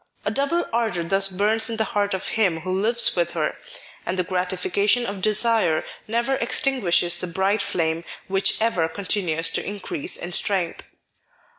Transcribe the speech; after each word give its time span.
"A 0.25 0.31
double 0.31 0.67
ardour 0.73 1.03
thus 1.03 1.27
burns 1.27 1.69
in 1.69 1.77
the 1.77 1.83
heart 1.83 2.15
of 2.15 2.29
him 2.29 2.61
who 2.61 2.81
lives 2.81 3.15
with 3.15 3.33
her, 3.33 3.55
and 4.03 4.17
the 4.17 4.23
gratifica 4.23 4.89
tion 4.89 5.05
of 5.05 5.21
desire 5.21 5.85
never 6.07 6.37
extinguishes 6.37 7.19
the 7.19 7.27
bright 7.27 7.61
flame 7.61 8.03
which 8.27 8.59
ever 8.59 8.89
con 8.89 9.05
tinues 9.05 9.53
to 9.53 9.63
increase 9.63 10.17
in 10.17 10.31
strength." 10.31 10.85